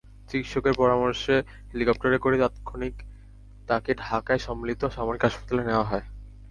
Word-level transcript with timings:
চিকিৎসকদের 0.29 0.73
পরামর্শে 0.73 1.35
হেলিকপ্টারে 1.69 2.17
করে 2.17 2.35
তাৎক্ষণিক 2.37 2.95
তাঁকে 3.69 3.91
ঢাকায় 4.03 4.41
সম্মিলিত 4.47 4.81
সামরিক 4.95 5.21
হাসপাতালে 5.23 5.63
নেওয়া 5.65 5.89
হয়। 5.91 6.05